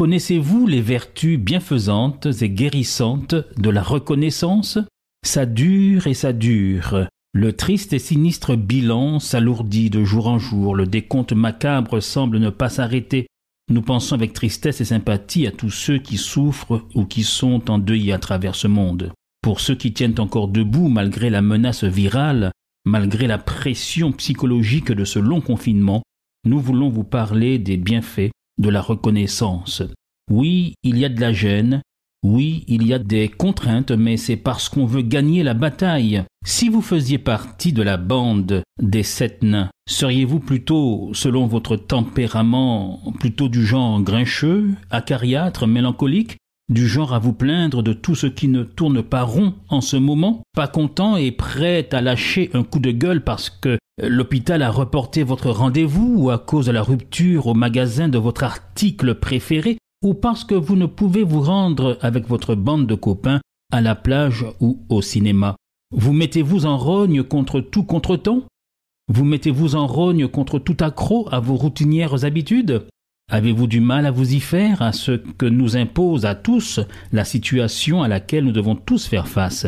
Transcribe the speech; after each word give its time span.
Connaissez-vous 0.00 0.66
les 0.66 0.80
vertus 0.80 1.38
bienfaisantes 1.38 2.26
et 2.40 2.48
guérissantes 2.48 3.34
de 3.58 3.68
la 3.68 3.82
reconnaissance? 3.82 4.78
Ça 5.22 5.44
dure 5.44 6.06
et 6.06 6.14
ça 6.14 6.32
dure. 6.32 7.06
Le 7.34 7.52
triste 7.52 7.92
et 7.92 7.98
sinistre 7.98 8.56
bilan 8.56 9.18
s'alourdit 9.18 9.90
de 9.90 10.02
jour 10.02 10.26
en 10.28 10.38
jour, 10.38 10.74
le 10.74 10.86
décompte 10.86 11.34
macabre 11.34 12.00
semble 12.00 12.38
ne 12.38 12.48
pas 12.48 12.70
s'arrêter. 12.70 13.26
Nous 13.70 13.82
pensons 13.82 14.14
avec 14.14 14.32
tristesse 14.32 14.80
et 14.80 14.86
sympathie 14.86 15.46
à 15.46 15.52
tous 15.52 15.68
ceux 15.68 15.98
qui 15.98 16.16
souffrent 16.16 16.82
ou 16.94 17.04
qui 17.04 17.22
sont 17.22 17.70
endeuillés 17.70 18.14
à 18.14 18.18
travers 18.18 18.54
ce 18.54 18.68
monde. 18.68 19.12
Pour 19.42 19.60
ceux 19.60 19.74
qui 19.74 19.92
tiennent 19.92 20.18
encore 20.18 20.48
debout 20.48 20.88
malgré 20.88 21.28
la 21.28 21.42
menace 21.42 21.84
virale, 21.84 22.52
malgré 22.86 23.26
la 23.26 23.36
pression 23.36 24.12
psychologique 24.12 24.92
de 24.92 25.04
ce 25.04 25.18
long 25.18 25.42
confinement, 25.42 26.00
nous 26.46 26.58
voulons 26.58 26.88
vous 26.88 27.04
parler 27.04 27.58
des 27.58 27.76
bienfaits 27.76 28.30
de 28.58 28.68
la 28.68 28.80
reconnaissance. 28.80 29.82
Oui, 30.30 30.74
il 30.82 30.98
y 30.98 31.04
a 31.04 31.08
de 31.08 31.20
la 31.20 31.32
gêne, 31.32 31.82
oui, 32.22 32.64
il 32.68 32.86
y 32.86 32.92
a 32.92 32.98
des 32.98 33.28
contraintes, 33.28 33.92
mais 33.92 34.18
c'est 34.18 34.36
parce 34.36 34.68
qu'on 34.68 34.84
veut 34.84 35.00
gagner 35.00 35.42
la 35.42 35.54
bataille. 35.54 36.22
Si 36.44 36.68
vous 36.68 36.82
faisiez 36.82 37.16
partie 37.16 37.72
de 37.72 37.82
la 37.82 37.96
bande 37.96 38.62
des 38.78 39.02
sept 39.02 39.42
nains, 39.42 39.70
seriez-vous 39.88 40.40
plutôt, 40.40 41.10
selon 41.14 41.46
votre 41.46 41.76
tempérament, 41.76 43.00
plutôt 43.18 43.48
du 43.48 43.64
genre 43.64 44.02
grincheux, 44.02 44.74
acariâtre, 44.90 45.66
mélancolique, 45.66 46.36
du 46.70 46.86
genre 46.86 47.12
à 47.12 47.18
vous 47.18 47.32
plaindre 47.32 47.82
de 47.82 47.92
tout 47.92 48.14
ce 48.14 48.28
qui 48.28 48.48
ne 48.48 48.62
tourne 48.62 49.02
pas 49.02 49.22
rond 49.22 49.54
en 49.68 49.80
ce 49.80 49.96
moment, 49.96 50.42
pas 50.54 50.68
content 50.68 51.16
et 51.16 51.32
prêt 51.32 51.88
à 51.92 52.00
lâcher 52.00 52.48
un 52.54 52.62
coup 52.62 52.78
de 52.78 52.92
gueule 52.92 53.22
parce 53.22 53.50
que 53.50 53.76
l'hôpital 54.00 54.62
a 54.62 54.70
reporté 54.70 55.24
votre 55.24 55.50
rendez-vous 55.50 56.14
ou 56.16 56.30
à 56.30 56.38
cause 56.38 56.66
de 56.66 56.72
la 56.72 56.82
rupture 56.82 57.48
au 57.48 57.54
magasin 57.54 58.08
de 58.08 58.18
votre 58.18 58.44
article 58.44 59.16
préféré, 59.16 59.78
ou 60.02 60.14
parce 60.14 60.44
que 60.44 60.54
vous 60.54 60.76
ne 60.76 60.86
pouvez 60.86 61.24
vous 61.24 61.42
rendre 61.42 61.98
avec 62.00 62.28
votre 62.28 62.54
bande 62.54 62.86
de 62.86 62.94
copains 62.94 63.40
à 63.72 63.80
la 63.80 63.94
plage 63.94 64.46
ou 64.60 64.80
au 64.88 65.02
cinéma. 65.02 65.56
Vous 65.92 66.12
mettez-vous 66.12 66.66
en 66.66 66.78
rogne 66.78 67.24
contre 67.24 67.60
tout 67.60 67.82
contretemps? 67.82 68.44
Vous 69.12 69.24
mettez-vous 69.24 69.74
en 69.74 69.88
rogne 69.88 70.28
contre 70.28 70.60
tout 70.60 70.76
accroc 70.80 71.28
à 71.32 71.40
vos 71.40 71.56
routinières 71.56 72.24
habitudes? 72.24 72.86
Avez-vous 73.32 73.68
du 73.68 73.80
mal 73.80 74.06
à 74.06 74.10
vous 74.10 74.34
y 74.34 74.40
faire 74.40 74.82
à 74.82 74.92
ce 74.92 75.12
que 75.12 75.46
nous 75.46 75.76
impose 75.76 76.26
à 76.26 76.34
tous 76.34 76.80
la 77.12 77.24
situation 77.24 78.02
à 78.02 78.08
laquelle 78.08 78.44
nous 78.44 78.52
devons 78.52 78.74
tous 78.74 79.06
faire 79.06 79.28
face? 79.28 79.66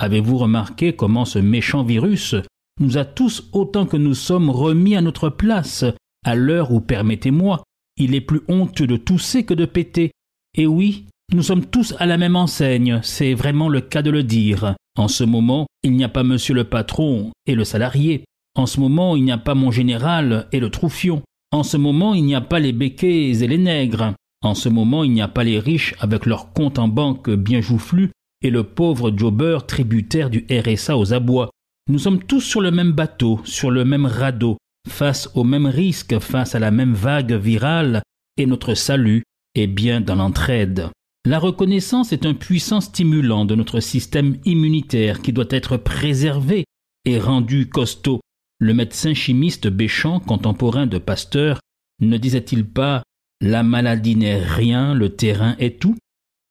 Avez-vous 0.00 0.38
remarqué 0.38 0.94
comment 0.94 1.26
ce 1.26 1.38
méchant 1.38 1.84
virus 1.84 2.34
nous 2.80 2.96
a 2.96 3.04
tous 3.04 3.50
autant 3.52 3.84
que 3.84 3.98
nous 3.98 4.14
sommes 4.14 4.48
remis 4.48 4.96
à 4.96 5.02
notre 5.02 5.28
place, 5.28 5.84
à 6.24 6.34
l'heure 6.34 6.72
où, 6.72 6.80
permettez-moi, 6.80 7.62
il 7.98 8.14
est 8.14 8.22
plus 8.22 8.40
honteux 8.48 8.86
de 8.86 8.96
tousser 8.96 9.44
que 9.44 9.52
de 9.52 9.66
péter? 9.66 10.10
Et 10.56 10.66
oui, 10.66 11.04
nous 11.34 11.42
sommes 11.42 11.66
tous 11.66 11.94
à 11.98 12.06
la 12.06 12.16
même 12.16 12.36
enseigne, 12.36 13.00
c'est 13.02 13.34
vraiment 13.34 13.68
le 13.68 13.82
cas 13.82 14.00
de 14.00 14.10
le 14.10 14.22
dire. 14.22 14.74
En 14.96 15.08
ce 15.08 15.24
moment, 15.24 15.66
il 15.82 15.92
n'y 15.92 16.04
a 16.04 16.08
pas 16.08 16.22
monsieur 16.22 16.54
le 16.54 16.64
patron 16.64 17.30
et 17.46 17.54
le 17.54 17.64
salarié. 17.64 18.24
En 18.54 18.64
ce 18.64 18.80
moment, 18.80 19.16
il 19.16 19.24
n'y 19.24 19.32
a 19.32 19.38
pas 19.38 19.54
mon 19.54 19.70
général 19.70 20.46
et 20.52 20.60
le 20.60 20.70
troufion. 20.70 21.22
En 21.52 21.62
ce 21.62 21.76
moment, 21.76 22.14
il 22.14 22.24
n'y 22.24 22.34
a 22.34 22.40
pas 22.40 22.58
les 22.58 22.72
béquets 22.72 23.30
et 23.30 23.46
les 23.46 23.58
nègres. 23.58 24.14
En 24.42 24.54
ce 24.54 24.70
moment, 24.70 25.04
il 25.04 25.12
n'y 25.12 25.20
a 25.20 25.28
pas 25.28 25.44
les 25.44 25.58
riches 25.58 25.94
avec 26.00 26.24
leurs 26.24 26.52
comptes 26.54 26.78
en 26.78 26.88
banque 26.88 27.28
bien 27.30 27.60
joufflus 27.60 28.10
et 28.42 28.50
le 28.50 28.64
pauvre 28.64 29.12
jobber 29.16 29.58
tributaire 29.68 30.30
du 30.30 30.46
RSA 30.50 30.96
aux 30.96 31.12
abois. 31.12 31.50
Nous 31.90 31.98
sommes 31.98 32.22
tous 32.22 32.40
sur 32.40 32.62
le 32.62 32.70
même 32.70 32.92
bateau, 32.92 33.40
sur 33.44 33.70
le 33.70 33.84
même 33.84 34.06
radeau, 34.06 34.56
face 34.88 35.30
au 35.34 35.44
même 35.44 35.66
risque, 35.66 36.18
face 36.18 36.54
à 36.54 36.58
la 36.58 36.70
même 36.70 36.94
vague 36.94 37.34
virale, 37.34 38.02
et 38.38 38.46
notre 38.46 38.74
salut 38.74 39.22
est 39.54 39.66
bien 39.66 40.00
dans 40.00 40.16
l'entraide. 40.16 40.88
La 41.24 41.38
reconnaissance 41.38 42.12
est 42.12 42.24
un 42.26 42.34
puissant 42.34 42.80
stimulant 42.80 43.44
de 43.44 43.54
notre 43.54 43.80
système 43.80 44.38
immunitaire 44.44 45.20
qui 45.20 45.32
doit 45.32 45.44
être 45.50 45.76
préservé 45.76 46.64
et 47.04 47.18
rendu 47.18 47.68
costaud. 47.68 48.20
Le 48.62 48.74
médecin 48.74 49.12
chimiste 49.12 49.66
Béchamp, 49.66 50.20
contemporain 50.20 50.86
de 50.86 50.98
Pasteur, 50.98 51.58
ne 52.00 52.16
disait-il 52.16 52.64
pas 52.64 53.02
La 53.40 53.64
maladie 53.64 54.14
n'est 54.14 54.38
rien, 54.38 54.94
le 54.94 55.08
terrain 55.16 55.56
est 55.58 55.80
tout 55.80 55.96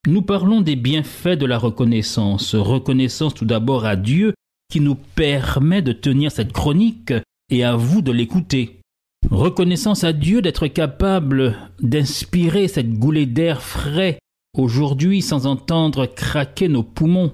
Nous 0.05 0.21
parlons 0.21 0.59
des 0.59 0.75
bienfaits 0.75 1.37
de 1.39 1.45
la 1.45 1.57
reconnaissance. 1.57 2.53
Reconnaissance 2.53 3.33
tout 3.33 3.45
d'abord 3.45 3.85
à 3.85 3.95
Dieu 3.95 4.33
qui 4.69 4.81
nous 4.81 4.95
permet 4.95 5.81
de 5.81 5.93
tenir 5.93 6.33
cette 6.33 6.51
chronique 6.51 7.13
et 7.49 7.63
à 7.63 7.77
vous 7.77 8.01
de 8.01 8.11
l'écouter. 8.11 8.81
Reconnaissance 9.29 10.03
à 10.03 10.11
Dieu 10.11 10.41
d'être 10.41 10.67
capable 10.67 11.55
d'inspirer 11.79 12.67
cette 12.67 12.91
goulée 12.91 13.25
d'air 13.25 13.61
frais 13.61 14.19
aujourd'hui 14.57 15.21
sans 15.21 15.45
entendre 15.45 16.07
craquer 16.07 16.67
nos 16.67 16.83
poumons. 16.83 17.31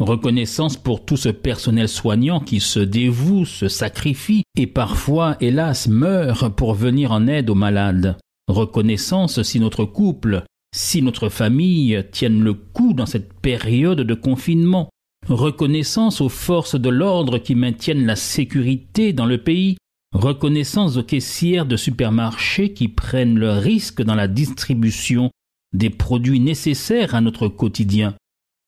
Reconnaissance 0.00 0.78
pour 0.78 1.04
tout 1.04 1.18
ce 1.18 1.28
personnel 1.28 1.86
soignant 1.86 2.40
qui 2.40 2.58
se 2.60 2.80
dévoue, 2.80 3.44
se 3.44 3.68
sacrifie 3.68 4.44
et 4.56 4.66
parfois, 4.66 5.36
hélas, 5.42 5.88
meurt 5.88 6.48
pour 6.48 6.72
venir 6.72 7.12
en 7.12 7.26
aide 7.26 7.50
aux 7.50 7.54
malades. 7.54 8.16
Reconnaissance 8.48 9.42
si 9.42 9.60
notre 9.60 9.84
couple, 9.84 10.44
si 10.74 11.02
notre 11.02 11.28
famille 11.28 12.02
tiennent 12.12 12.42
le 12.42 12.54
coup 12.54 12.94
dans 12.94 13.04
cette 13.04 13.34
période 13.34 14.00
de 14.00 14.14
confinement. 14.14 14.88
Reconnaissance 15.28 16.22
aux 16.22 16.30
forces 16.30 16.80
de 16.80 16.88
l'ordre 16.88 17.36
qui 17.36 17.54
maintiennent 17.54 18.06
la 18.06 18.16
sécurité 18.16 19.12
dans 19.12 19.26
le 19.26 19.36
pays, 19.36 19.76
reconnaissance 20.14 20.96
aux 20.96 21.02
caissières 21.02 21.66
de 21.66 21.76
supermarchés 21.76 22.72
qui 22.72 22.88
prennent 22.88 23.38
le 23.38 23.52
risque 23.52 24.00
dans 24.02 24.14
la 24.14 24.28
distribution 24.28 25.30
des 25.74 25.90
produits 25.90 26.40
nécessaires 26.40 27.14
à 27.14 27.20
notre 27.20 27.48
quotidien, 27.48 28.14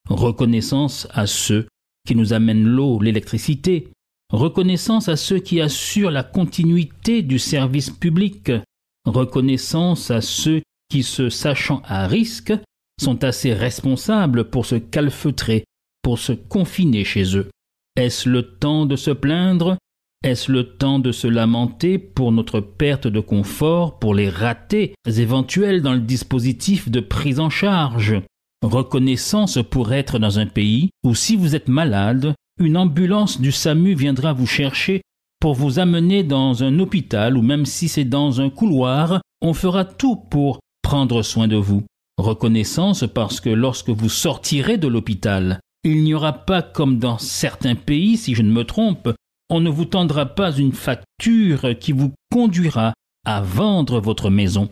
reconnaissance 0.09 1.07
à 1.11 1.27
ceux 1.27 1.67
qui 2.07 2.15
nous 2.15 2.33
amènent 2.33 2.65
l'eau, 2.65 3.01
l'électricité, 3.01 3.89
reconnaissance 4.31 5.09
à 5.09 5.17
ceux 5.17 5.39
qui 5.39 5.61
assurent 5.61 6.11
la 6.11 6.25
continuité 6.25 7.23
du 7.23 7.39
service 7.39 7.91
public, 7.91 8.51
reconnaissance 9.05 10.11
à 10.11 10.21
ceux 10.21 10.63
qui, 10.89 11.03
se 11.03 11.29
sachant 11.29 11.83
à 11.85 12.07
risque, 12.07 12.53
sont 13.01 13.25
assez 13.25 13.53
responsables 13.53 14.51
pour 14.51 14.67
se 14.67 14.77
calfeutrer 14.77 15.65
pour 16.03 16.19
se 16.19 16.33
confiner 16.33 17.05
chez 17.05 17.37
eux. 17.37 17.49
Est-ce 17.97 18.29
le 18.29 18.43
temps 18.43 18.87
de 18.87 18.97
se 18.97 19.11
plaindre? 19.11 19.79
Est-ce 20.25 20.53
le 20.53 20.77
temps 20.77 20.99
de 20.99 21.11
se 21.13 21.27
lamenter 21.27 21.99
pour 21.99 22.33
notre 22.33 22.61
perte 22.61 23.07
de 23.07 23.21
confort, 23.21 23.99
pour 23.99 24.15
les 24.15 24.29
ratés 24.29 24.95
éventuels 25.07 25.83
dans 25.83 25.95
le 25.95 26.01
dispositif 26.01 26.91
de 26.91 27.01
prise 27.01 27.41
en 27.41 27.51
charge? 27.51 28.21
Reconnaissance 28.63 29.59
pour 29.69 29.93
être 29.93 30.21
dans 30.21 30.39
un 30.39 30.47
pays 30.47 30.91
où 31.03 31.17
si 31.17 31.35
vous 31.35 31.57
êtes 31.57 31.67
malade, 31.67 32.35
une 32.61 32.77
ambulance 32.77 33.41
du 33.41 33.51
SAMU 33.51 33.95
viendra 33.95 34.33
vous 34.33 34.47
chercher 34.47 35.03
pour 35.41 35.55
vous 35.55 35.81
amener 35.81 36.23
dans 36.23 36.63
un 36.63 36.79
hôpital 36.79 37.37
ou 37.37 37.43
même 37.43 37.67
si 37.67 37.89
c'est 37.89 38.05
dans 38.05 38.41
un 38.41 38.51
couloir, 38.51 39.21
on 39.41 39.53
fera 39.53 39.85
tout 39.85 40.15
pour 40.15 40.61
prendre 40.81 41.23
soin 41.23 41.49
de 41.49 41.57
vous. 41.57 41.83
Reconnaissance 42.19 43.05
parce 43.13 43.41
que 43.41 43.51
lorsque 43.51 43.91
vous 43.91 44.09
sortirez 44.09 44.79
de 44.79 44.87
l'hôpital, 44.87 45.59
il 45.83 46.05
n'y 46.05 46.15
aura 46.15 46.33
pas 46.33 46.63
comme 46.63 47.01
dans 47.01 47.19
certains 47.19 47.75
pays, 47.75 48.17
si 48.17 48.37
je 48.37 48.43
ne 48.43 48.53
me 48.53 48.63
trompe, 48.63 49.13
on 49.51 49.61
ne 49.61 49.71
vous 49.71 49.87
tendra 49.87 50.27
pas 50.27 50.53
une 50.53 50.73
facture 50.73 51.77
qui 51.81 51.91
vous 51.91 52.13
conduira 52.31 52.95
à 53.27 53.41
vendre 53.43 53.99
votre 53.99 54.31
maison. 54.31 54.69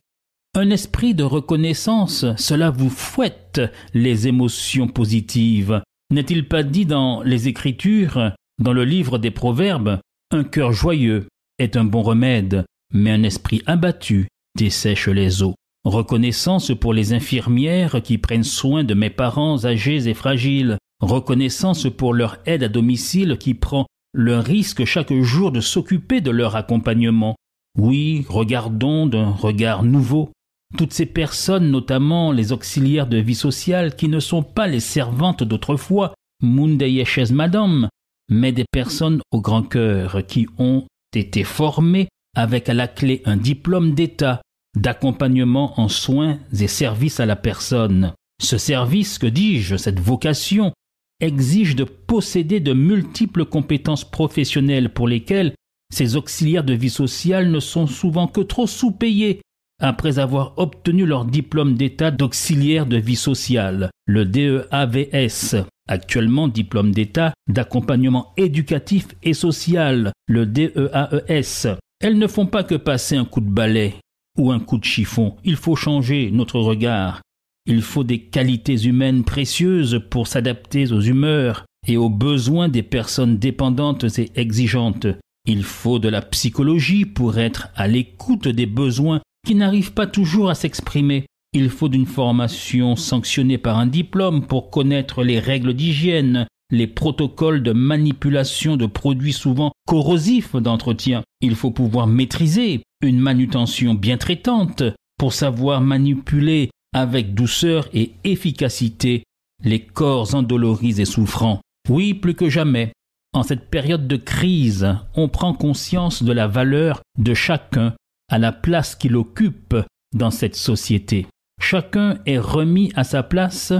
Un 0.57 0.71
esprit 0.71 1.15
de 1.15 1.23
reconnaissance, 1.23 2.27
cela 2.37 2.71
vous 2.71 2.91
fouette 2.91 3.61
les 3.95 4.27
émotions 4.27 4.89
positives. 4.89 5.81
N'est-il 6.13 6.49
pas 6.49 6.65
dit 6.65 6.87
dans 6.87 7.23
les 7.23 7.47
Écritures, 7.47 8.33
dans 8.61 8.73
le 8.73 8.85
livre 8.85 9.19
des 9.19 9.31
Proverbes, 9.31 10.01
un 10.33 10.43
cœur 10.43 10.73
joyeux 10.73 11.29
est 11.61 11.77
un 11.77 11.85
bon 11.85 12.03
remède, 12.03 12.65
mais 12.93 13.13
un 13.13 13.23
esprit 13.23 13.63
abattu 13.67 14.27
dessèche 14.59 15.07
les 15.07 15.45
eaux. 15.45 15.55
Reconnaissance 15.85 16.73
pour 16.75 16.95
les 16.95 17.13
infirmières 17.13 18.03
qui 18.03 18.19
prennent 18.19 18.43
soin 18.43 18.83
de 18.83 18.95
mes 18.95 19.09
parents 19.09 19.65
âgés 19.65 20.09
et 20.09 20.15
fragiles, 20.15 20.79
reconnaissance 21.01 21.87
pour 21.97 22.13
leur 22.13 22.39
aide 22.47 22.65
à 22.65 22.69
domicile 22.69 23.39
qui 23.39 23.55
prend 23.55 23.87
le 24.13 24.41
risque 24.41 24.85
chaque 24.85 25.15
jour 25.15 25.53
de 25.53 25.61
s'occuper 25.61 26.21
de 26.21 26.33
leur 26.33 26.57
accompagnement. 26.57 27.37
Oui, 27.79 28.27
regardons 28.29 29.07
d'un 29.07 29.31
regard 29.31 29.85
nouveau 29.85 30.33
toutes 30.77 30.93
ces 30.93 31.07
personnes, 31.07 31.71
notamment 31.71 32.33
les 32.33 32.53
auxiliaires 32.53 33.07
de 33.07 33.19
vie 33.19 33.35
sociale, 33.35 33.97
qui 33.97 34.09
ne 34.09 34.21
sont 34.21 34.43
pas 34.43 34.67
les 34.67 34.81
servantes 34.81 35.43
d'autrefois, 35.43 36.15
Mundeyeshes 36.43 37.33
Madame, 37.33 37.89
mais 38.29 38.53
des 38.53 38.65
personnes 38.71 39.21
au 39.31 39.41
grand 39.41 39.63
cœur 39.63 40.25
qui 40.27 40.47
ont 40.59 40.87
été 41.15 41.45
formées 41.45 42.09
avec 42.37 42.69
à 42.69 42.75
la 42.75 42.89
clé 42.89 43.23
un 43.25 43.37
diplôme 43.37 43.95
d'État 43.95 44.41
d'accompagnement 44.77 45.79
en 45.81 45.89
soins 45.89 46.39
et 46.59 46.69
services 46.69 47.21
à 47.21 47.27
la 47.27 47.37
personne. 47.37 48.13
Ce 48.41 48.57
service, 48.57 49.19
que 49.19 49.27
dis-je, 49.27 49.77
cette 49.77 49.99
vocation, 49.99 50.73
exige 51.21 51.77
de 51.77 51.85
posséder 51.85 52.61
de 52.61 52.73
multiples 52.73 53.45
compétences 53.45 54.09
professionnelles 54.09 54.93
pour 54.93 55.09
lesquelles 55.09 55.55
ces 55.93 56.17
auxiliaires 56.17 56.65
de 56.65 56.73
vie 56.73 56.91
sociale 56.91 57.51
ne 57.51 57.61
sont 57.61 57.87
souvent 57.87 58.29
que 58.29 58.41
trop 58.41 58.67
sous-payés 58.67 59.43
après 59.81 60.19
avoir 60.19 60.55
obtenu 60.59 61.07
leur 61.07 61.25
diplôme 61.25 61.75
d'état 61.75 62.11
d'auxiliaire 62.11 62.87
de 62.87 62.99
vie 62.99 63.17
sociale, 63.17 63.91
le 64.07 64.25
DEAVS, 64.25 65.65
actuellement 65.89 66.49
diplôme 66.49 66.93
d'état 66.93 67.33
d'accompagnement 67.49 68.33
éducatif 68.37 69.09
et 69.23 69.35
social, 69.35 70.13
le 70.29 70.47
DEAES. 70.47 71.77
Elles 72.01 72.19
ne 72.19 72.27
font 72.27 72.47
pas 72.47 72.63
que 72.63 72.77
passer 72.77 73.17
un 73.17 73.25
coup 73.25 73.41
de 73.41 73.51
balai 73.51 73.95
ou 74.39 74.53
un 74.53 74.61
coup 74.61 74.79
de 74.79 74.85
chiffon. 74.85 75.37
Il 75.45 75.57
faut 75.57 75.77
changer 75.77 76.31
notre 76.31 76.61
regard. 76.61 77.21
Il 77.67 77.83
faut 77.83 78.05
des 78.05 78.21
qualités 78.21 78.87
humaines 78.87 79.25
précieuses 79.25 80.01
pour 80.11 80.27
s'adapter 80.27 80.93
aux 80.93 81.01
humeurs 81.01 81.65
et 81.87 81.97
aux 81.97 82.09
besoins 82.09 82.69
des 82.69 82.83
personnes 82.83 83.39
dépendantes 83.39 84.19
et 84.19 84.31
exigeantes. 84.35 85.07
Il 85.47 85.65
faut 85.65 85.99
de 85.99 86.09
la 86.09 86.23
psychologie 86.23 87.05
pour 87.05 87.39
être 87.39 87.69
à 87.75 87.89
l'écoute 87.89 88.49
des 88.49 88.67
besoins 88.67 89.21
qui 89.47 89.55
n'arrivent 89.55 89.93
pas 89.93 90.07
toujours 90.07 90.51
à 90.51 90.55
s'exprimer. 90.55 91.27
Il 91.53 91.69
faut 91.71 91.89
d'une 91.89 92.07
formation 92.07 92.95
sanctionnée 92.97 93.59
par 93.59 93.79
un 93.79 93.87
diplôme 93.87 94.47
pour 94.47 94.71
connaître 94.71 95.25
les 95.25 95.39
règles 95.41 95.75
d'hygiène, 95.75 96.47
les 96.71 96.87
protocoles 96.87 97.63
de 97.63 97.73
manipulation 97.73 98.77
de 98.77 98.87
produits 98.87 99.33
souvent 99.33 99.73
corrosifs 99.87 100.55
d'entretien. 100.55 101.23
Il 101.41 101.57
faut 101.57 101.73
pouvoir 101.73 102.07
maîtriser 102.07 102.83
une 103.03 103.19
manutention 103.19 103.95
bien 103.95 104.17
traitante 104.17 104.85
pour 105.19 105.33
savoir 105.33 105.81
manipuler 105.81 106.71
avec 106.95 107.35
douceur 107.35 107.89
et 107.93 108.13
efficacité 108.25 109.25
les 109.65 109.81
corps 109.81 110.35
endoloris 110.35 111.01
et 111.01 111.05
souffrants. 111.05 111.61
Oui, 111.89 112.15
plus 112.15 112.35
que 112.35 112.49
jamais, 112.49 112.93
en 113.33 113.43
cette 113.43 113.69
période 113.71 114.07
de 114.07 114.17
crise, 114.17 114.97
on 115.15 115.29
prend 115.29 115.55
conscience 115.55 116.23
de 116.23 116.33
la 116.33 116.47
valeur 116.47 117.03
de 117.19 117.35
chacun 117.35 117.95
à 118.31 118.39
la 118.39 118.53
place 118.53 118.95
qu'il 118.95 119.17
occupe 119.17 119.77
dans 120.15 120.31
cette 120.31 120.57
société. 120.57 121.27
Chacun 121.61 122.19
est 122.25 122.39
remis 122.39 122.91
à 122.95 123.05
sa 123.05 123.23
place 123.23 123.73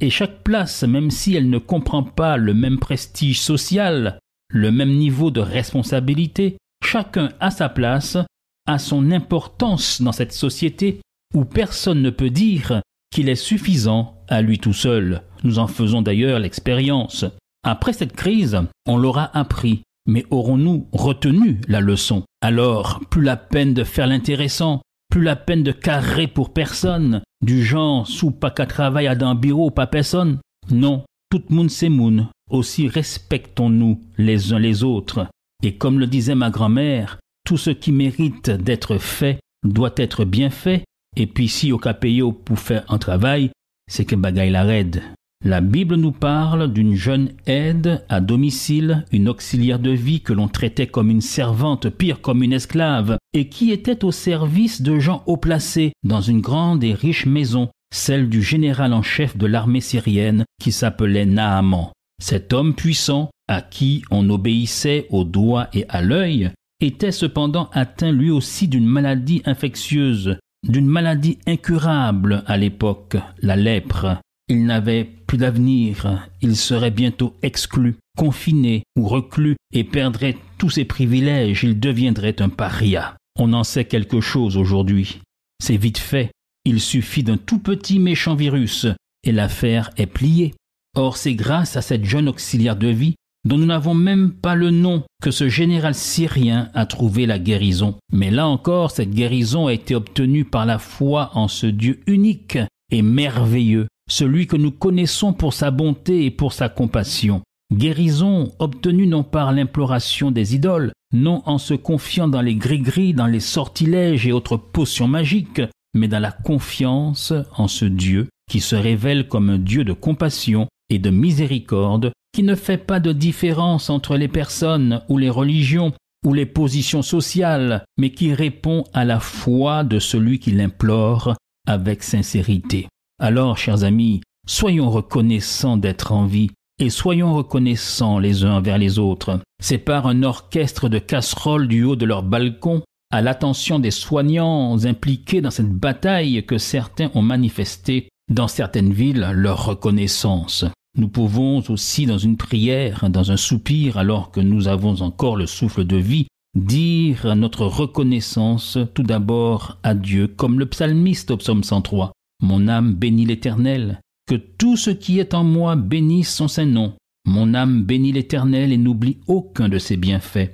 et 0.00 0.10
chaque 0.10 0.42
place, 0.42 0.82
même 0.82 1.10
si 1.10 1.34
elle 1.34 1.48
ne 1.48 1.58
comprend 1.58 2.02
pas 2.02 2.36
le 2.36 2.54
même 2.54 2.78
prestige 2.78 3.40
social, 3.40 4.18
le 4.48 4.70
même 4.70 4.96
niveau 4.96 5.30
de 5.30 5.40
responsabilité, 5.40 6.58
chacun 6.84 7.30
à 7.40 7.50
sa 7.50 7.68
place 7.68 8.18
a 8.66 8.78
son 8.78 9.10
importance 9.10 10.02
dans 10.02 10.12
cette 10.12 10.32
société 10.32 11.00
où 11.34 11.44
personne 11.44 12.02
ne 12.02 12.10
peut 12.10 12.30
dire 12.30 12.82
qu'il 13.12 13.28
est 13.28 13.34
suffisant 13.34 14.22
à 14.28 14.42
lui 14.42 14.58
tout 14.58 14.72
seul. 14.72 15.22
Nous 15.44 15.58
en 15.58 15.66
faisons 15.66 16.02
d'ailleurs 16.02 16.38
l'expérience. 16.38 17.24
Après 17.64 17.92
cette 17.92 18.14
crise, 18.14 18.60
on 18.86 18.96
l'aura 18.96 19.36
appris, 19.36 19.82
mais 20.06 20.24
aurons-nous 20.30 20.88
retenu 20.92 21.60
la 21.68 21.80
leçon? 21.80 22.24
Alors, 22.40 23.00
plus 23.10 23.22
la 23.22 23.36
peine 23.36 23.74
de 23.74 23.84
faire 23.84 24.06
l'intéressant, 24.06 24.82
plus 25.10 25.22
la 25.22 25.36
peine 25.36 25.62
de 25.62 25.72
carrer 25.72 26.26
pour 26.26 26.52
personne, 26.52 27.22
du 27.42 27.62
genre 27.64 28.06
sous 28.06 28.30
pas 28.30 28.50
qu'à 28.50 28.66
travail 28.66 29.06
à 29.06 29.14
d'un 29.14 29.34
bureau 29.34 29.70
pas 29.70 29.86
personne? 29.86 30.38
Non, 30.70 31.04
tout 31.30 31.42
monde 31.50 31.70
c'est 31.70 31.88
moun. 31.88 32.28
Aussi 32.50 32.88
respectons-nous 32.88 34.00
les 34.18 34.52
uns 34.52 34.58
les 34.58 34.84
autres. 34.84 35.26
Et 35.62 35.76
comme 35.76 35.98
le 35.98 36.06
disait 36.06 36.34
ma 36.34 36.50
grand-mère, 36.50 37.18
tout 37.46 37.56
ce 37.56 37.70
qui 37.70 37.92
mérite 37.92 38.50
d'être 38.50 38.98
fait 38.98 39.40
doit 39.64 39.94
être 39.96 40.24
bien 40.24 40.50
fait. 40.50 40.84
Et 41.16 41.26
puis 41.26 41.48
si 41.48 41.72
au 41.72 41.78
payé 41.78 42.22
pour 42.44 42.58
faire 42.58 42.84
un 42.88 42.98
travail, 42.98 43.50
c'est 43.88 44.04
que 44.04 44.16
bagaille 44.16 44.50
la 44.50 44.64
raide. 44.64 45.02
La 45.44 45.60
Bible 45.60 45.96
nous 45.96 46.12
parle 46.12 46.72
d'une 46.72 46.94
jeune 46.94 47.30
aide 47.46 48.04
à 48.08 48.20
domicile, 48.20 49.04
une 49.10 49.28
auxiliaire 49.28 49.80
de 49.80 49.90
vie 49.90 50.20
que 50.20 50.32
l'on 50.32 50.46
traitait 50.46 50.86
comme 50.86 51.10
une 51.10 51.20
servante, 51.20 51.88
pire 51.88 52.20
comme 52.20 52.44
une 52.44 52.52
esclave, 52.52 53.18
et 53.32 53.48
qui 53.48 53.72
était 53.72 54.04
au 54.04 54.12
service 54.12 54.82
de 54.82 55.00
gens 55.00 55.24
haut 55.26 55.36
placés 55.36 55.94
dans 56.04 56.20
une 56.20 56.40
grande 56.40 56.84
et 56.84 56.94
riche 56.94 57.26
maison, 57.26 57.70
celle 57.92 58.28
du 58.28 58.40
général 58.40 58.92
en 58.92 59.02
chef 59.02 59.36
de 59.36 59.46
l'armée 59.46 59.80
syrienne 59.80 60.44
qui 60.60 60.70
s'appelait 60.70 61.26
Naaman. 61.26 61.90
Cet 62.22 62.52
homme 62.52 62.74
puissant, 62.74 63.30
à 63.48 63.62
qui 63.62 64.04
on 64.12 64.30
obéissait 64.30 65.08
au 65.10 65.24
doigt 65.24 65.66
et 65.72 65.86
à 65.88 66.02
l'œil, 66.02 66.52
était 66.80 67.10
cependant 67.10 67.68
atteint 67.72 68.12
lui 68.12 68.30
aussi 68.30 68.68
d'une 68.68 68.86
maladie 68.86 69.42
infectieuse, 69.44 70.38
d'une 70.68 70.86
maladie 70.86 71.38
incurable 71.48 72.44
à 72.46 72.56
l'époque, 72.56 73.16
la 73.40 73.56
lèpre. 73.56 74.18
Il 74.48 74.66
n'avait 74.66 75.08
plus 75.32 75.38
d'avenir, 75.38 76.28
il 76.42 76.56
serait 76.56 76.90
bientôt 76.90 77.34
exclu, 77.40 77.96
confiné 78.18 78.82
ou 78.98 79.08
reclus 79.08 79.56
et 79.72 79.82
perdrait 79.82 80.36
tous 80.58 80.68
ses 80.68 80.84
privilèges, 80.84 81.64
il 81.64 81.80
deviendrait 81.80 82.42
un 82.42 82.50
paria. 82.50 83.16
On 83.38 83.54
en 83.54 83.64
sait 83.64 83.86
quelque 83.86 84.20
chose 84.20 84.58
aujourd'hui. 84.58 85.20
C'est 85.58 85.78
vite 85.78 85.96
fait, 85.96 86.32
il 86.66 86.82
suffit 86.82 87.22
d'un 87.22 87.38
tout 87.38 87.58
petit 87.58 87.98
méchant 87.98 88.34
virus 88.34 88.86
et 89.24 89.32
l'affaire 89.32 89.88
est 89.96 90.04
pliée. 90.04 90.52
Or 90.96 91.16
c'est 91.16 91.34
grâce 91.34 91.78
à 91.78 91.80
cette 91.80 92.04
jeune 92.04 92.28
auxiliaire 92.28 92.76
de 92.76 92.88
vie 92.88 93.14
dont 93.46 93.56
nous 93.56 93.64
n'avons 93.64 93.94
même 93.94 94.32
pas 94.32 94.54
le 94.54 94.68
nom 94.68 95.02
que 95.22 95.30
ce 95.30 95.48
général 95.48 95.94
syrien 95.94 96.68
a 96.74 96.84
trouvé 96.84 97.24
la 97.24 97.38
guérison. 97.38 97.96
Mais 98.12 98.30
là 98.30 98.46
encore, 98.46 98.90
cette 98.90 99.14
guérison 99.14 99.68
a 99.68 99.72
été 99.72 99.94
obtenue 99.94 100.44
par 100.44 100.66
la 100.66 100.78
foi 100.78 101.30
en 101.32 101.48
ce 101.48 101.66
Dieu 101.66 102.00
unique 102.06 102.58
et 102.90 103.00
merveilleux 103.00 103.86
celui 104.08 104.46
que 104.46 104.56
nous 104.56 104.72
connaissons 104.72 105.32
pour 105.32 105.54
sa 105.54 105.70
bonté 105.70 106.24
et 106.24 106.30
pour 106.30 106.52
sa 106.52 106.68
compassion. 106.68 107.42
Guérison 107.72 108.52
obtenue 108.58 109.06
non 109.06 109.22
par 109.22 109.52
l'imploration 109.52 110.30
des 110.30 110.54
idoles, 110.54 110.92
non 111.12 111.42
en 111.46 111.58
se 111.58 111.74
confiant 111.74 112.28
dans 112.28 112.42
les 112.42 112.54
gris-gris, 112.54 113.14
dans 113.14 113.26
les 113.26 113.40
sortilèges 113.40 114.26
et 114.26 114.32
autres 114.32 114.56
potions 114.56 115.08
magiques, 115.08 115.62
mais 115.94 116.08
dans 116.08 116.18
la 116.18 116.32
confiance 116.32 117.32
en 117.56 117.68
ce 117.68 117.84
Dieu 117.84 118.28
qui 118.50 118.60
se 118.60 118.76
révèle 118.76 119.28
comme 119.28 119.48
un 119.48 119.58
Dieu 119.58 119.84
de 119.84 119.92
compassion 119.92 120.68
et 120.90 120.98
de 120.98 121.10
miséricorde, 121.10 122.12
qui 122.34 122.42
ne 122.42 122.54
fait 122.54 122.78
pas 122.78 123.00
de 123.00 123.12
différence 123.12 123.88
entre 123.88 124.16
les 124.16 124.28
personnes 124.28 125.02
ou 125.08 125.16
les 125.16 125.30
religions 125.30 125.92
ou 126.26 126.34
les 126.34 126.46
positions 126.46 127.02
sociales, 127.02 127.84
mais 127.96 128.10
qui 128.10 128.34
répond 128.34 128.84
à 128.92 129.04
la 129.04 129.20
foi 129.20 129.84
de 129.84 129.98
celui 129.98 130.38
qui 130.38 130.50
l'implore 130.50 131.34
avec 131.66 132.02
sincérité. 132.02 132.88
Alors, 133.24 133.56
chers 133.56 133.84
amis, 133.84 134.20
soyons 134.48 134.90
reconnaissants 134.90 135.76
d'être 135.76 136.10
en 136.10 136.26
vie 136.26 136.50
et 136.80 136.90
soyons 136.90 137.32
reconnaissants 137.32 138.18
les 138.18 138.42
uns 138.42 138.56
envers 138.56 138.78
les 138.78 138.98
autres. 138.98 139.38
C'est 139.62 139.78
par 139.78 140.08
un 140.08 140.24
orchestre 140.24 140.88
de 140.88 140.98
casseroles 140.98 141.68
du 141.68 141.84
haut 141.84 141.94
de 141.94 142.04
leur 142.04 142.24
balcon, 142.24 142.82
à 143.12 143.22
l'attention 143.22 143.78
des 143.78 143.92
soignants 143.92 144.84
impliqués 144.84 145.40
dans 145.40 145.52
cette 145.52 145.70
bataille 145.70 146.44
que 146.44 146.58
certains 146.58 147.12
ont 147.14 147.22
manifesté 147.22 148.08
dans 148.28 148.48
certaines 148.48 148.92
villes 148.92 149.30
leur 149.32 149.66
reconnaissance. 149.66 150.64
Nous 150.98 151.08
pouvons 151.08 151.62
aussi, 151.68 152.06
dans 152.06 152.18
une 152.18 152.36
prière, 152.36 153.08
dans 153.08 153.30
un 153.30 153.36
soupir, 153.36 153.98
alors 153.98 154.32
que 154.32 154.40
nous 154.40 154.66
avons 154.66 155.00
encore 155.00 155.36
le 155.36 155.46
souffle 155.46 155.84
de 155.84 155.96
vie, 155.96 156.26
dire 156.56 157.36
notre 157.36 157.66
reconnaissance 157.66 158.78
tout 158.94 159.04
d'abord 159.04 159.78
à 159.84 159.94
Dieu, 159.94 160.26
comme 160.26 160.58
le 160.58 160.66
psalmiste 160.66 161.30
au 161.30 161.36
psaume 161.36 161.62
103. 161.62 162.10
Mon 162.42 162.66
âme 162.66 162.94
bénit 162.94 163.24
l'Éternel. 163.24 164.00
Que 164.26 164.34
tout 164.34 164.76
ce 164.76 164.90
qui 164.90 165.20
est 165.20 165.32
en 165.32 165.44
moi 165.44 165.76
bénisse 165.76 166.34
son 166.34 166.48
saint 166.48 166.66
nom. 166.66 166.94
Mon 167.24 167.54
âme 167.54 167.84
bénit 167.84 168.12
l'Éternel 168.12 168.72
et 168.72 168.78
n'oublie 168.78 169.18
aucun 169.28 169.68
de 169.68 169.78
ses 169.78 169.96
bienfaits. 169.96 170.50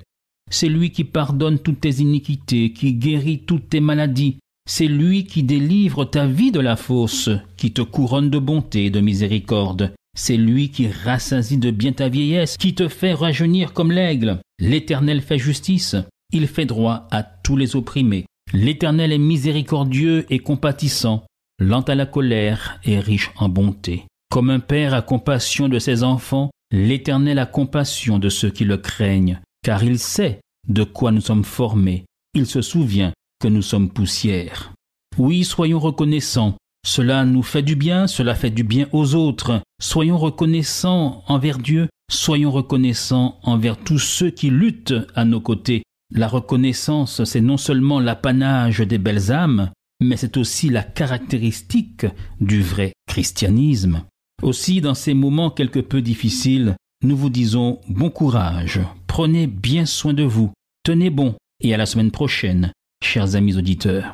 C'est 0.51 0.69
lui 0.69 0.91
qui 0.91 1.03
pardonne 1.03 1.59
toutes 1.59 1.81
tes 1.81 1.99
iniquités, 2.01 2.73
qui 2.73 2.93
guérit 2.93 3.39
toutes 3.39 3.69
tes 3.69 3.79
maladies. 3.79 4.37
C'est 4.69 4.87
lui 4.87 5.23
qui 5.23 5.41
délivre 5.41 6.05
ta 6.05 6.27
vie 6.27 6.51
de 6.51 6.59
la 6.59 6.75
fosse, 6.75 7.29
qui 7.57 7.71
te 7.71 7.81
couronne 7.81 8.29
de 8.29 8.37
bonté 8.37 8.85
et 8.85 8.89
de 8.91 8.99
miséricorde. 8.99 9.93
C'est 10.15 10.37
lui 10.37 10.69
qui 10.69 10.87
rassasie 10.87 11.57
de 11.57 11.71
bien 11.71 11.91
ta 11.91 12.07
vieillesse, 12.07 12.55
qui 12.57 12.75
te 12.75 12.87
fait 12.87 13.13
rajeunir 13.13 13.73
comme 13.73 13.91
l'aigle. 13.91 14.39
L'Éternel 14.59 15.21
fait 15.21 15.39
justice, 15.39 15.95
il 16.31 16.47
fait 16.47 16.65
droit 16.65 17.07
à 17.09 17.23
tous 17.23 17.55
les 17.57 17.75
opprimés. 17.75 18.25
L'Éternel 18.53 19.11
est 19.11 19.19
miséricordieux 19.19 20.25
et 20.29 20.39
compatissant, 20.39 21.23
lent 21.59 21.81
à 21.81 21.95
la 21.95 22.05
colère 22.05 22.79
et 22.83 22.99
riche 22.99 23.31
en 23.37 23.49
bonté. 23.49 24.05
Comme 24.31 24.49
un 24.49 24.59
père 24.59 24.93
a 24.93 25.01
compassion 25.01 25.69
de 25.69 25.79
ses 25.79 26.03
enfants, 26.03 26.51
l'Éternel 26.71 27.39
a 27.39 27.45
compassion 27.45 28.19
de 28.19 28.29
ceux 28.29 28.49
qui 28.49 28.63
le 28.63 28.77
craignent, 28.77 29.39
car 29.63 29.83
il 29.83 29.99
sait 29.99 30.39
de 30.67 30.83
quoi 30.83 31.11
nous 31.11 31.21
sommes 31.21 31.43
formés, 31.43 32.05
il 32.33 32.45
se 32.45 32.61
souvient 32.61 33.11
que 33.39 33.47
nous 33.47 33.61
sommes 33.61 33.89
poussière. 33.89 34.71
Oui, 35.17 35.43
soyons 35.43 35.79
reconnaissants. 35.79 36.55
Cela 36.85 37.25
nous 37.25 37.43
fait 37.43 37.63
du 37.63 37.75
bien, 37.75 38.07
cela 38.07 38.35
fait 38.35 38.51
du 38.51 38.63
bien 38.63 38.87
aux 38.93 39.15
autres. 39.15 39.61
Soyons 39.81 40.17
reconnaissants 40.17 41.23
envers 41.27 41.57
Dieu, 41.57 41.89
soyons 42.09 42.51
reconnaissants 42.51 43.39
envers 43.43 43.77
tous 43.77 43.99
ceux 43.99 44.29
qui 44.29 44.49
luttent 44.49 44.95
à 45.15 45.25
nos 45.25 45.41
côtés. 45.41 45.83
La 46.13 46.27
reconnaissance, 46.27 47.23
c'est 47.23 47.41
non 47.41 47.57
seulement 47.57 47.99
l'apanage 47.99 48.79
des 48.79 48.97
belles 48.97 49.31
âmes, 49.31 49.71
mais 49.99 50.17
c'est 50.17 50.37
aussi 50.37 50.69
la 50.69 50.83
caractéristique 50.83 52.05
du 52.39 52.61
vrai 52.61 52.93
christianisme. 53.07 54.03
Aussi, 54.41 54.81
dans 54.81 54.93
ces 54.93 55.13
moments 55.13 55.49
quelque 55.49 55.79
peu 55.79 56.01
difficiles, 56.01 56.75
nous 57.03 57.17
vous 57.17 57.29
disons 57.29 57.79
bon 57.87 58.09
courage, 58.09 58.79
prenez 59.07 59.47
bien 59.47 59.85
soin 59.85 60.13
de 60.13 60.23
vous, 60.23 60.51
tenez 60.83 61.09
bon, 61.09 61.35
et 61.61 61.73
à 61.73 61.77
la 61.77 61.85
semaine 61.85 62.11
prochaine, 62.11 62.71
chers 63.03 63.35
amis 63.35 63.57
auditeurs. 63.57 64.13